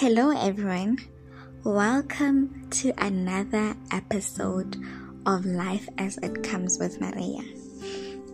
Hello, 0.00 0.30
everyone. 0.30 0.96
Welcome 1.64 2.70
to 2.70 2.92
another 2.98 3.74
episode 3.90 4.76
of 5.26 5.44
Life 5.44 5.88
as 5.98 6.18
It 6.18 6.44
Comes 6.44 6.78
with 6.78 7.00
Maria. 7.00 7.42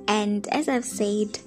And 0.07 0.47
as 0.49 0.69
I've 0.69 0.85
said 0.85 1.39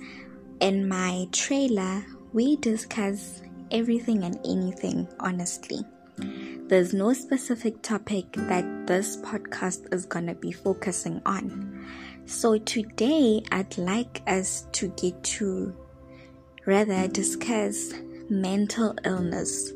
in 0.60 0.88
my 0.88 1.28
trailer, 1.32 2.04
we 2.34 2.56
discuss 2.56 3.44
everything 3.70 4.24
and 4.24 4.40
anything, 4.44 5.08
honestly. 5.20 5.86
There's 6.18 6.96
no 6.96 7.14
specific 7.14 7.84
topic 7.84 8.26
that 8.32 8.88
this 8.88 9.18
podcast 9.18 9.94
is 9.94 10.08
going 10.08 10.26
to 10.26 10.34
be 10.34 10.52
focusing 10.52 11.22
on. 11.28 11.86
So 12.26 12.58
today, 12.58 13.44
I'd 13.52 13.78
like 13.78 14.24
us 14.26 14.66
to 14.72 14.88
get 14.98 15.24
to 15.36 15.78
rather 16.66 17.08
discuss 17.08 17.94
mental 18.32 18.96
illness. 19.06 19.74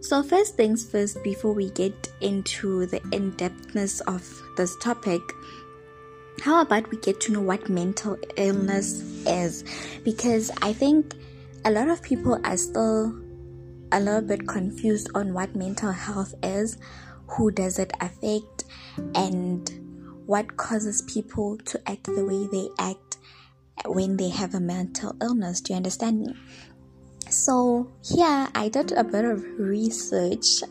So, 0.00 0.22
first 0.22 0.56
things 0.56 0.88
first, 0.88 1.22
before 1.22 1.52
we 1.52 1.70
get 1.70 2.08
into 2.20 2.86
the 2.86 3.00
in 3.12 3.32
depthness 3.32 4.00
of 4.06 4.22
this 4.56 4.76
topic, 4.76 5.20
how 6.40 6.60
about 6.60 6.90
we 6.90 6.98
get 6.98 7.20
to 7.22 7.32
know 7.32 7.40
what 7.40 7.68
mental 7.68 8.18
illness 8.36 9.00
is? 9.26 9.64
Because 10.04 10.50
I 10.62 10.72
think 10.72 11.14
a 11.64 11.70
lot 11.70 11.88
of 11.88 12.02
people 12.02 12.38
are 12.44 12.56
still 12.56 13.20
a 13.92 14.00
little 14.00 14.22
bit 14.22 14.46
confused 14.46 15.08
on 15.14 15.32
what 15.32 15.56
mental 15.56 15.92
health 15.92 16.34
is, 16.42 16.76
who 17.28 17.50
does 17.50 17.78
it 17.78 17.92
affect, 18.00 18.64
and 19.14 19.70
what 20.26 20.56
causes 20.56 21.02
people 21.02 21.56
to 21.58 21.80
act 21.88 22.04
the 22.04 22.24
way 22.24 22.46
they 22.50 22.68
act 22.78 23.18
when 23.86 24.16
they 24.16 24.28
have 24.28 24.54
a 24.54 24.60
mental 24.60 25.14
illness. 25.20 25.60
Do 25.60 25.72
you 25.72 25.76
understand 25.76 26.20
me? 26.20 26.34
So, 27.28 27.90
here 28.04 28.48
I 28.54 28.68
did 28.68 28.92
a 28.92 29.02
bit 29.02 29.24
of 29.24 29.44
research. 29.58 30.62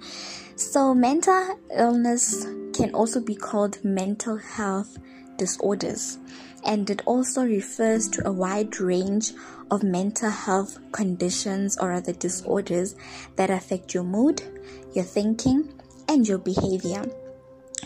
so, 0.56 0.94
mental 0.94 1.58
illness 1.74 2.44
can 2.74 2.94
also 2.94 3.20
be 3.20 3.34
called 3.34 3.82
mental 3.82 4.36
health 4.36 4.98
disorders, 5.38 6.18
and 6.64 6.88
it 6.90 7.02
also 7.06 7.44
refers 7.44 8.08
to 8.10 8.28
a 8.28 8.32
wide 8.32 8.78
range 8.78 9.32
of 9.70 9.82
mental 9.82 10.30
health 10.30 10.78
conditions 10.92 11.78
or 11.78 11.92
other 11.92 12.12
disorders 12.12 12.94
that 13.36 13.50
affect 13.50 13.94
your 13.94 14.04
mood, 14.04 14.42
your 14.92 15.04
thinking, 15.04 15.72
and 16.08 16.28
your 16.28 16.38
behavior. 16.38 17.04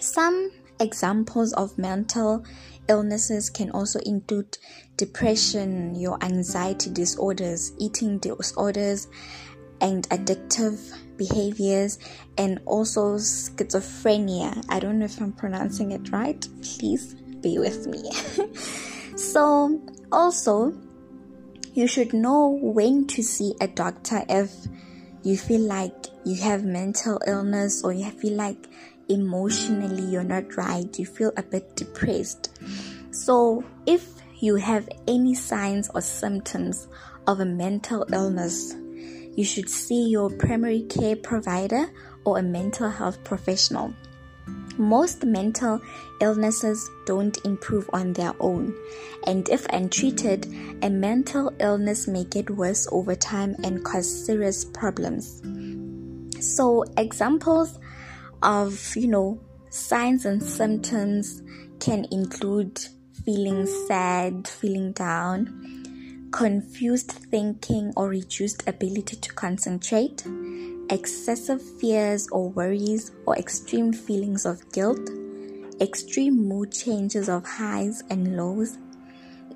Some 0.00 0.50
examples 0.80 1.52
of 1.55 1.77
mental 1.78 2.44
illnesses 2.88 3.50
can 3.50 3.70
also 3.70 3.98
include 4.00 4.58
depression, 4.96 5.94
your 5.94 6.22
anxiety 6.22 6.91
disorders, 6.91 7.72
eating 7.78 8.19
disorders, 8.19 9.08
and 9.80 10.08
addictive 10.08 10.78
behaviors, 11.16 11.98
and 12.38 12.60
also 12.64 13.16
schizophrenia. 13.16 14.64
I 14.69 14.80
don't 14.80 14.98
know 14.98 15.04
if 15.04 15.20
I'm 15.20 15.32
pronouncing 15.32 15.92
it 15.92 16.10
right. 16.10 16.47
Please 16.62 17.14
be 17.41 17.58
with 17.58 17.86
me. 17.86 18.10
so, 19.16 19.80
also, 20.12 20.74
you 21.74 21.86
should 21.86 22.14
know 22.14 22.58
when 22.62 23.06
to 23.08 23.22
see 23.22 23.54
a 23.60 23.69
doctor 23.69 24.24
if 24.28 24.50
you 25.22 25.36
feel 25.36 25.60
like 25.60 26.06
you 26.24 26.41
have 26.41 26.64
mental 26.64 27.20
illness 27.27 27.82
or 27.84 27.92
you 27.92 28.10
feel 28.12 28.34
like 28.34 28.66
emotionally 29.09 30.03
you're 30.03 30.25
not 30.25 30.57
right, 30.57 30.99
you 30.99 31.07
feel 31.07 31.33
a 31.37 31.43
bit 31.43 31.77
depressed. 31.77 32.59
So, 33.11 33.65
if 33.87 34.09
you 34.41 34.57
have 34.57 34.89
any 35.07 35.35
signs 35.35 35.89
or 35.95 36.01
symptoms 36.01 36.89
of 37.27 37.41
a 37.41 37.45
mental 37.45 38.07
illness, 38.12 38.75
you 39.34 39.45
should 39.45 39.69
see 39.69 40.09
your 40.09 40.31
primary 40.31 40.83
care 40.83 41.17
provider 41.17 41.91
or 42.25 42.39
a 42.39 42.43
mental 42.43 42.91
health 42.91 43.22
professional. 43.25 43.95
Most 44.78 45.25
mental 45.25 45.81
illnesses 46.21 46.91
don't 47.06 47.39
improve 47.47 47.89
on 47.95 48.12
their 48.12 48.34
own, 48.41 48.75
and 49.27 49.49
if 49.49 49.65
untreated, 49.66 50.47
a 50.83 50.91
mental 50.91 51.50
illness 51.61 52.06
may 52.06 52.25
get 52.25 52.50
worse 52.50 52.87
over 52.93 53.15
time 53.15 53.56
and 53.65 53.83
cause 53.83 54.27
serious 54.27 54.66
problems. 54.66 55.41
So, 56.41 56.84
examples 56.99 57.78
of 58.47 58.97
you 58.97 59.09
know 59.09 59.39
signs 59.71 60.25
and 60.25 60.43
symptoms 60.43 61.43
can 61.81 62.07
include 62.11 62.81
feeling 63.25 63.67
sad, 63.89 64.47
feeling 64.47 64.93
down, 64.93 66.31
confused 66.31 67.11
thinking 67.11 67.93
or 67.97 68.09
reduced 68.09 68.67
ability 68.69 69.17
to 69.17 69.33
concentrate, 69.34 70.25
excessive 70.91 71.61
fears 71.81 72.29
or 72.31 72.49
worries 72.51 73.11
or 73.27 73.37
extreme 73.37 73.93
feelings 73.93 74.47
of 74.47 74.71
guilt, 74.73 75.11
extreme 75.81 76.49
mood 76.49 76.71
changes 76.73 77.28
of 77.28 77.45
highs 77.45 78.03
and 78.11 78.37
lows, 78.37 78.78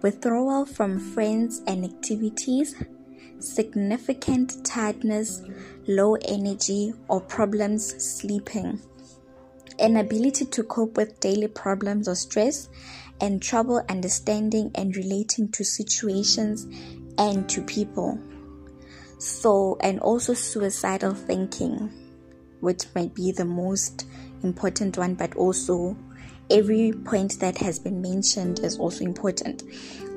withdrawal 0.03 0.67
from 0.67 0.99
friends 0.99 1.63
and 1.67 1.85
activities, 1.85 2.75
significant 3.39 4.65
tiredness, 4.65 5.43
low 5.87 6.17
energy, 6.17 6.93
or 7.09 7.21
problems 7.21 8.03
sleeping, 8.03 8.81
inability 9.79 10.45
to 10.47 10.63
cope 10.65 10.97
with 10.97 11.21
daily 11.21 11.49
problems 11.49 12.09
or 12.09 12.15
stress, 12.15 12.69
and 13.21 13.43
trouble 13.43 13.83
understanding 13.89 14.71
and 14.75 14.97
relating 14.97 15.51
to 15.53 15.65
situations 15.65 16.67
and 17.19 17.49
to 17.49 17.63
people. 17.63 18.19
So, 19.19 19.77
and 19.81 20.01
also 20.01 20.33
suicidal 20.33 21.15
thinking, 21.15 21.91
which 22.61 22.85
might 22.95 23.15
be 23.15 23.33
the 23.33 23.45
most 23.45 24.07
important 24.43 24.97
one, 24.97 25.15
but 25.15 25.37
also 25.37 25.97
every 26.51 26.93
point 26.93 27.39
that 27.41 27.59
has 27.59 27.79
been 27.79 28.01
mentioned 28.03 28.61
is 28.61 28.79
also 28.79 29.05
important. 29.05 29.63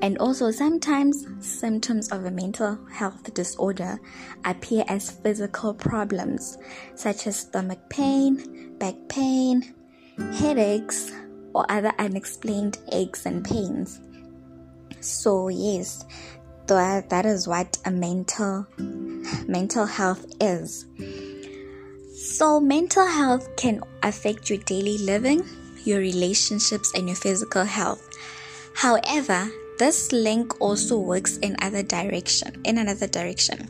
And 0.02 0.18
also, 0.18 0.52
sometimes 0.52 1.26
symptoms 1.40 2.10
of 2.10 2.26
a 2.26 2.32
mental 2.32 2.78
health 2.92 3.34
disorder 3.34 4.00
appear 4.44 4.84
as 4.88 5.12
physical 5.12 5.74
problems, 5.74 6.58
such 6.96 7.28
as 7.28 7.40
stomach 7.40 7.80
pain, 7.90 8.76
back 8.80 8.96
pain, 9.08 9.74
headaches, 10.34 11.12
or 11.54 11.66
other 11.70 11.94
unexplained 12.00 12.80
aches 12.92 13.26
and 13.26 13.46
pains. 13.46 14.02
So, 15.00 15.48
yes, 15.48 16.06
that, 16.68 17.10
that 17.10 17.26
is 17.26 17.48
what 17.48 17.78
a 17.86 17.92
mental 17.92 18.68
mental 19.48 19.86
health 19.86 20.26
is. 20.42 20.86
So, 22.16 22.60
mental 22.60 23.06
health 23.06 23.56
can 23.56 23.82
affect 24.02 24.50
your 24.50 24.60
daily 24.60 24.98
living, 24.98 25.44
your 25.86 26.00
relationships, 26.00 26.92
and 26.96 27.08
your 27.08 27.16
physical 27.16 27.64
health. 27.64 28.10
However, 28.76 29.50
this 29.80 30.12
link 30.12 30.62
also 30.62 31.00
works 31.00 31.38
in 31.38 31.56
other 31.62 31.84
direction 31.84 32.62
in 32.64 32.78
another 32.78 33.08
direction 33.08 33.68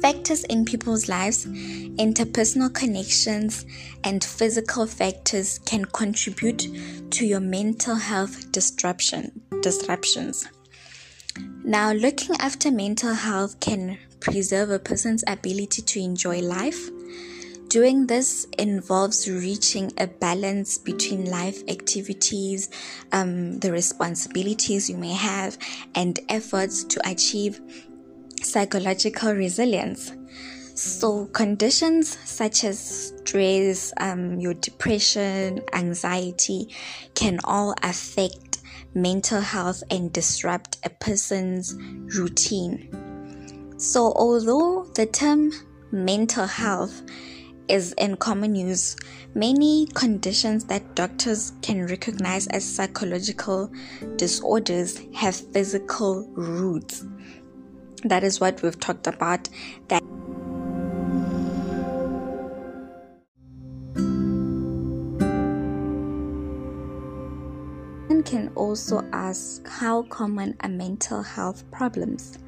factors 0.00 0.44
in 0.44 0.66
people's 0.66 1.08
lives 1.08 1.46
interpersonal 1.96 2.72
connections 2.74 3.64
and 4.04 4.22
physical 4.22 4.86
factors 4.86 5.58
can 5.60 5.82
contribute 5.84 6.68
to 7.10 7.24
your 7.24 7.40
mental 7.40 7.94
health 7.94 8.52
disruption 8.52 9.30
disruptions 9.62 10.46
now 11.64 11.90
looking 11.92 12.36
after 12.38 12.70
mental 12.70 13.14
health 13.14 13.58
can 13.60 13.96
preserve 14.20 14.68
a 14.68 14.78
person's 14.78 15.24
ability 15.26 15.80
to 15.80 16.00
enjoy 16.00 16.40
life 16.40 16.90
Doing 17.74 18.06
this 18.06 18.46
involves 18.56 19.28
reaching 19.28 19.90
a 19.98 20.06
balance 20.06 20.78
between 20.78 21.28
life 21.28 21.60
activities, 21.66 22.70
um, 23.10 23.58
the 23.58 23.72
responsibilities 23.72 24.88
you 24.88 24.96
may 24.96 25.12
have, 25.12 25.58
and 25.96 26.20
efforts 26.28 26.84
to 26.84 27.00
achieve 27.04 27.60
psychological 28.40 29.32
resilience. 29.32 30.12
So, 30.76 31.26
conditions 31.32 32.16
such 32.24 32.62
as 32.62 33.12
stress, 33.18 33.92
um, 33.96 34.38
your 34.38 34.54
depression, 34.54 35.60
anxiety 35.72 36.72
can 37.16 37.40
all 37.42 37.74
affect 37.82 38.58
mental 38.94 39.40
health 39.40 39.82
and 39.90 40.12
disrupt 40.12 40.76
a 40.84 40.90
person's 40.90 41.74
routine. 42.16 43.74
So, 43.78 44.12
although 44.12 44.84
the 44.94 45.06
term 45.06 45.50
mental 45.90 46.46
health 46.46 47.02
is 47.68 47.92
in 47.94 48.16
common 48.16 48.54
use. 48.54 48.96
Many 49.34 49.86
conditions 49.94 50.64
that 50.66 50.94
doctors 50.94 51.52
can 51.62 51.86
recognize 51.86 52.46
as 52.48 52.64
psychological 52.64 53.70
disorders 54.16 55.00
have 55.14 55.34
physical 55.34 56.26
roots. 56.34 57.04
That 58.04 58.22
is 58.22 58.40
what 58.40 58.62
we've 58.62 58.78
talked 58.78 59.06
about. 59.06 59.48
That 59.88 60.02
one 68.08 68.22
can 68.24 68.52
also 68.54 69.02
ask 69.12 69.66
how 69.66 70.02
common 70.02 70.56
are 70.60 70.68
mental 70.68 71.22
health 71.22 71.64
problems. 71.70 72.38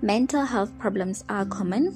Mental 0.00 0.44
health 0.44 0.76
problems 0.78 1.24
are 1.28 1.44
common 1.44 1.94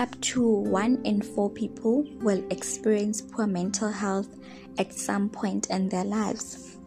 up 0.00 0.18
to 0.22 0.42
one 0.42 0.98
in 1.04 1.20
four 1.20 1.50
people 1.50 2.04
will 2.20 2.42
experience 2.50 3.20
poor 3.20 3.46
mental 3.46 3.90
health 3.90 4.34
at 4.78 4.94
some 4.94 5.28
point 5.28 5.68
in 5.68 5.90
their 5.90 6.04
lives. 6.04 6.78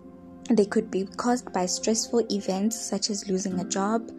They 0.49 0.65
could 0.65 0.89
be 0.89 1.05
caused 1.15 1.53
by 1.53 1.67
stressful 1.67 2.25
events 2.31 2.79
such 2.79 3.11
as 3.11 3.29
losing 3.29 3.59
a 3.59 3.65
job, 3.65 4.09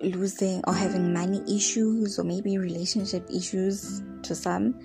losing 0.00 0.62
or 0.68 0.74
having 0.74 1.12
money 1.12 1.42
issues, 1.52 2.16
or 2.20 2.22
maybe 2.22 2.56
relationship 2.56 3.28
issues 3.28 4.00
to 4.22 4.34
some. 4.36 4.78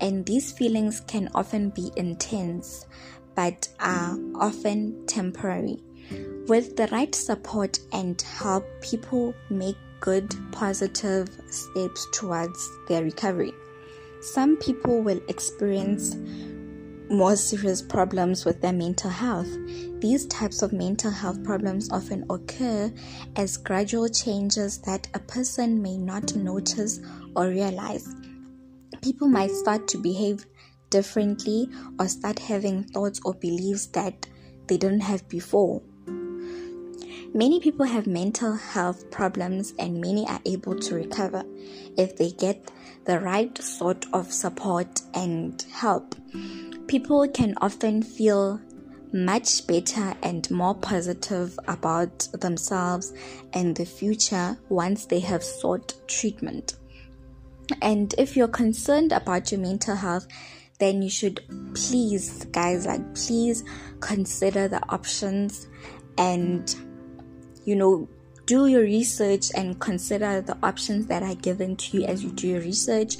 And 0.00 0.26
these 0.26 0.50
feelings 0.50 1.00
can 1.00 1.28
often 1.32 1.70
be 1.70 1.92
intense 1.96 2.86
but 3.36 3.68
are 3.78 4.18
often 4.34 5.06
temporary. 5.06 5.78
With 6.48 6.76
the 6.76 6.88
right 6.88 7.14
support 7.14 7.78
and 7.92 8.20
help, 8.20 8.64
people 8.82 9.32
make 9.48 9.76
good, 10.04 10.36
positive 10.52 11.26
steps 11.48 12.06
towards 12.12 12.70
their 12.88 13.02
recovery. 13.02 13.54
Some 14.20 14.58
people 14.58 15.00
will 15.00 15.20
experience 15.28 16.14
more 17.08 17.36
serious 17.36 17.80
problems 17.80 18.44
with 18.44 18.60
their 18.60 18.74
mental 18.74 19.08
health. 19.08 19.48
These 20.00 20.26
types 20.26 20.60
of 20.60 20.74
mental 20.74 21.10
health 21.10 21.42
problems 21.42 21.90
often 21.90 22.26
occur 22.28 22.92
as 23.36 23.56
gradual 23.56 24.10
changes 24.10 24.78
that 24.82 25.08
a 25.14 25.20
person 25.20 25.80
may 25.80 25.96
not 25.96 26.36
notice 26.36 27.00
or 27.34 27.48
realize. 27.48 28.06
People 29.00 29.28
might 29.28 29.52
start 29.52 29.88
to 29.88 29.98
behave 29.98 30.44
differently 30.90 31.66
or 31.98 32.08
start 32.08 32.38
having 32.38 32.84
thoughts 32.84 33.20
or 33.24 33.32
beliefs 33.32 33.86
that 33.86 34.26
they 34.66 34.76
didn't 34.76 35.00
have 35.00 35.26
before. 35.30 35.80
Many 37.36 37.58
people 37.58 37.84
have 37.84 38.06
mental 38.06 38.54
health 38.54 39.10
problems 39.10 39.74
and 39.76 40.00
many 40.00 40.24
are 40.28 40.38
able 40.44 40.78
to 40.78 40.94
recover 40.94 41.42
if 41.96 42.16
they 42.16 42.30
get 42.30 42.70
the 43.06 43.18
right 43.18 43.58
sort 43.60 44.06
of 44.12 44.32
support 44.32 45.02
and 45.14 45.60
help. 45.72 46.14
People 46.86 47.26
can 47.26 47.56
often 47.60 48.04
feel 48.04 48.60
much 49.12 49.66
better 49.66 50.14
and 50.22 50.48
more 50.48 50.76
positive 50.76 51.58
about 51.66 52.20
themselves 52.34 53.12
and 53.52 53.74
the 53.74 53.84
future 53.84 54.56
once 54.68 55.06
they 55.06 55.20
have 55.20 55.42
sought 55.42 55.92
treatment. 56.06 56.76
And 57.82 58.14
if 58.16 58.36
you're 58.36 58.46
concerned 58.46 59.10
about 59.10 59.50
your 59.50 59.60
mental 59.60 59.96
health, 59.96 60.28
then 60.78 61.02
you 61.02 61.10
should 61.10 61.40
please, 61.74 62.44
guys, 62.52 62.86
like 62.86 63.16
please 63.16 63.64
consider 63.98 64.68
the 64.68 64.84
options 64.88 65.66
and 66.16 66.72
you 67.64 67.76
know, 67.76 68.08
do 68.46 68.66
your 68.66 68.82
research 68.82 69.46
and 69.54 69.80
consider 69.80 70.40
the 70.40 70.56
options 70.62 71.06
that 71.06 71.22
are 71.22 71.34
given 71.34 71.76
to 71.76 71.98
you 71.98 72.04
as 72.04 72.22
you 72.22 72.30
do 72.30 72.48
your 72.48 72.60
research, 72.60 73.16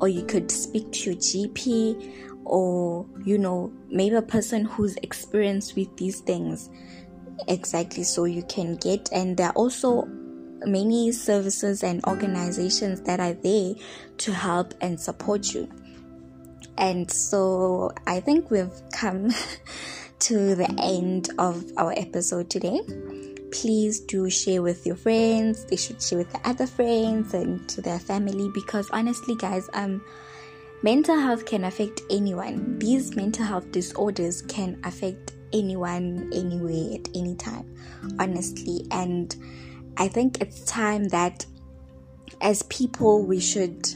or 0.00 0.08
you 0.08 0.24
could 0.24 0.50
speak 0.50 0.90
to 0.92 1.10
your 1.10 1.20
GP, 1.20 2.36
or 2.44 3.04
you 3.24 3.38
know, 3.38 3.72
maybe 3.90 4.14
a 4.14 4.22
person 4.22 4.64
who's 4.64 4.96
experienced 4.96 5.74
with 5.76 5.94
these 5.96 6.20
things. 6.20 6.70
Exactly, 7.48 8.04
so 8.04 8.24
you 8.24 8.42
can 8.44 8.76
get, 8.76 9.08
and 9.12 9.36
there 9.36 9.48
are 9.48 9.52
also 9.52 10.04
many 10.66 11.12
services 11.12 11.82
and 11.82 12.04
organizations 12.04 13.00
that 13.02 13.20
are 13.20 13.34
there 13.34 13.74
to 14.18 14.32
help 14.32 14.74
and 14.80 15.00
support 15.00 15.54
you. 15.54 15.68
And 16.76 17.10
so 17.10 17.90
I 18.06 18.20
think 18.20 18.50
we've 18.50 18.70
come 18.92 19.30
to 20.20 20.54
the 20.54 20.68
end 20.80 21.30
of 21.38 21.64
our 21.76 21.92
episode 21.96 22.50
today 22.50 22.80
please 23.50 24.00
do 24.00 24.28
share 24.30 24.62
with 24.62 24.86
your 24.86 24.96
friends. 24.96 25.64
They 25.64 25.76
should 25.76 26.02
share 26.02 26.18
with 26.18 26.32
the 26.32 26.40
other 26.48 26.66
friends 26.66 27.34
and 27.34 27.68
to 27.70 27.80
their 27.80 27.98
family 27.98 28.50
because 28.54 28.88
honestly 28.90 29.34
guys 29.36 29.68
um 29.74 30.02
mental 30.82 31.18
health 31.18 31.46
can 31.46 31.64
affect 31.64 32.02
anyone. 32.10 32.78
These 32.78 33.16
mental 33.16 33.44
health 33.44 33.70
disorders 33.72 34.42
can 34.42 34.80
affect 34.84 35.32
anyone 35.52 36.30
anywhere 36.34 36.94
at 36.94 37.08
any 37.14 37.34
time 37.34 37.74
honestly. 38.18 38.86
And 38.90 39.34
i 39.98 40.06
think 40.06 40.40
it's 40.40 40.64
time 40.64 41.08
that 41.08 41.44
as 42.40 42.62
people 42.64 43.24
we 43.24 43.40
should 43.40 43.88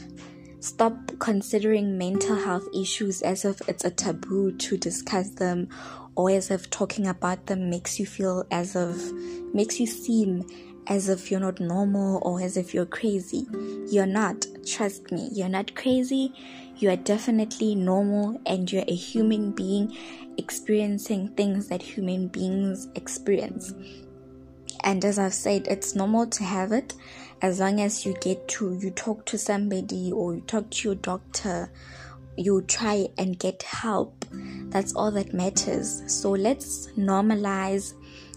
stop 0.59 0.93
considering 1.19 1.97
mental 1.97 2.35
health 2.35 2.67
issues 2.73 3.21
as 3.21 3.45
if 3.45 3.67
it's 3.67 3.83
a 3.83 3.89
taboo 3.91 4.51
to 4.57 4.77
discuss 4.77 5.29
them 5.31 5.67
or 6.15 6.29
as 6.29 6.51
if 6.51 6.69
talking 6.69 7.07
about 7.07 7.45
them 7.47 7.69
makes 7.69 7.99
you 7.99 8.05
feel 8.05 8.45
as 8.51 8.75
if 8.75 9.11
makes 9.53 9.79
you 9.79 9.87
seem 9.87 10.45
as 10.87 11.09
if 11.09 11.31
you're 11.31 11.39
not 11.39 11.59
normal 11.59 12.21
or 12.23 12.41
as 12.41 12.57
if 12.57 12.73
you're 12.73 12.85
crazy. 12.85 13.47
You're 13.89 14.05
not. 14.05 14.45
Trust 14.65 15.11
me, 15.11 15.29
you're 15.31 15.49
not 15.49 15.75
crazy. 15.75 16.33
You 16.77 16.89
are 16.89 16.97
definitely 16.97 17.75
normal 17.75 18.41
and 18.45 18.71
you're 18.71 18.85
a 18.87 18.95
human 18.95 19.51
being 19.51 19.95
experiencing 20.37 21.29
things 21.29 21.67
that 21.67 21.81
human 21.81 22.27
beings 22.27 22.87
experience. 22.95 23.73
And 24.83 25.05
as 25.05 25.17
I've 25.17 25.33
said, 25.33 25.67
it's 25.67 25.95
normal 25.95 26.27
to 26.27 26.43
have 26.43 26.71
it 26.71 26.93
as 27.41 27.59
long 27.59 27.81
as 27.81 28.05
you 28.05 28.15
get 28.21 28.47
to, 28.47 28.73
you 28.81 28.89
talk 28.89 29.25
to 29.25 29.37
somebody 29.37 30.11
or 30.11 30.35
you 30.35 30.41
talk 30.41 30.69
to 30.69 30.87
your 30.87 30.95
doctor 30.95 31.69
you 32.37 32.61
try 32.63 33.07
and 33.17 33.37
get 33.37 33.63
help. 33.63 34.25
That's 34.69 34.93
all 34.93 35.11
that 35.11 35.33
matters. 35.33 36.03
So 36.07 36.31
let's 36.31 36.87
normalize 36.97 37.93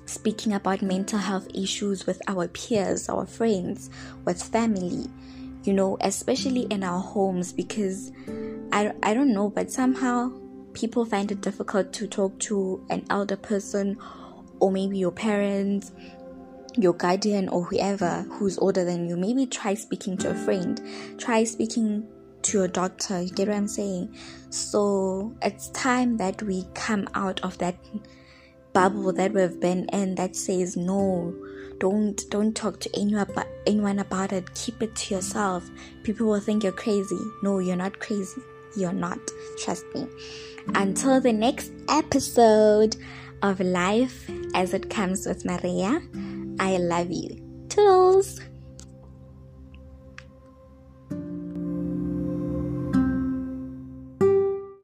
speaking 0.07 0.53
about 0.53 0.83
mental 0.83 1.19
health 1.19 1.49
issues 1.55 2.07
with 2.07 2.21
our 2.29 2.49
peers, 2.49 3.09
our 3.09 3.27
friends, 3.27 3.91
with 4.25 4.43
family, 4.43 5.07
you 5.65 5.73
know, 5.73 5.97
especially 6.01 6.63
in 6.63 6.85
our 6.85 7.01
homes 7.01 7.53
because 7.53 8.13
I, 8.73 8.93
I 9.03 9.15
don't 9.15 9.33
know, 9.33 9.51
but 9.51 9.71
somehow 9.71 10.33
people 10.75 11.05
find 11.05 11.33
it 11.33 11.41
difficult 11.41 11.93
to 11.95 12.07
talk 12.07 12.39
to 12.39 12.85
an 12.91 13.05
elder 13.11 13.37
person 13.37 13.99
or 14.61 14.71
maybe 14.71 14.99
your 14.99 15.11
parents 15.11 15.93
your 16.79 16.93
guardian 16.93 17.49
or 17.49 17.65
whoever 17.65 18.27
who's 18.33 18.59
older 18.59 18.85
than 18.85 19.09
you 19.09 19.17
maybe 19.17 19.47
try 19.47 19.73
speaking 19.73 20.17
to 20.19 20.29
a 20.29 20.35
friend 20.35 20.83
try 21.17 21.43
speaking 21.43 22.07
to 22.47 22.59
your 22.59 22.69
doctor. 22.69 23.21
You 23.21 23.31
get 23.31 23.49
what 23.49 23.57
I'm 23.57 23.69
saying? 23.69 24.17
So 24.51 25.35
it's 25.43 25.69
time 25.71 26.17
that 26.19 26.43
we 26.43 26.65
come 26.75 27.09
out 27.15 27.41
of 27.41 27.59
that 27.59 27.77
bubble 28.73 29.13
that 29.13 29.33
we've 29.33 29.61
been 29.61 29.89
in 29.89 30.15
that 30.17 30.37
says 30.37 30.77
no 30.77 31.35
don't 31.79 32.23
don't 32.31 32.55
talk 32.55 32.81
to 32.81 32.91
anyone 32.99 33.29
about, 33.29 33.47
anyone 33.67 33.99
about 33.99 34.33
it. 34.33 34.55
Keep 34.55 34.83
it 34.83 34.97
to 34.97 35.15
yourself. 35.15 35.69
People 36.05 36.27
will 36.27 36.41
think 36.41 36.63
you're 36.63 36.73
crazy. 36.73 37.19
No 37.43 37.59
you're 37.59 37.77
not 37.77 37.99
crazy. 38.01 38.41
You're 38.77 38.93
not. 38.93 39.19
Trust 39.59 39.85
me. 39.95 40.07
Until 40.75 41.21
the 41.21 41.33
next 41.33 41.73
episode 41.89 42.97
of 43.43 43.61
life 43.61 44.31
as 44.55 44.73
it 44.73 44.89
comes 44.89 45.27
with 45.27 45.45
maria 45.45 46.01
i 46.59 46.79
love 46.79 47.11
you. 47.11 47.37
Toodles 47.69 48.41